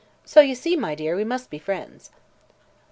So 0.25 0.41
you 0.41 0.55
see, 0.55 0.75
my 0.75 0.95
dear, 0.95 1.15
we 1.15 1.23
must 1.23 1.51
be 1.51 1.59
friends." 1.59 2.09